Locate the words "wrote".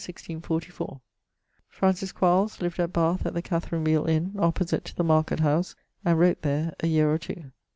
6.19-6.41